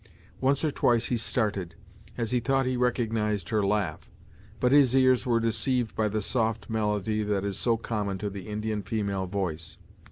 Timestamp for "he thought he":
2.31-2.75